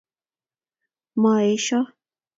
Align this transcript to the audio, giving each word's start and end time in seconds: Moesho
Moesho 1.21 1.79